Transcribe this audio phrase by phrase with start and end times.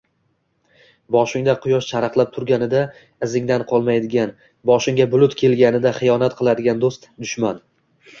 [1.15, 2.81] Boshingda quyosh charaqlab turganida
[3.27, 4.31] izingdan qolmaydigan,
[4.71, 7.61] boshingga bulut kelganida xiyonat qiladigan “do’st”- dushman.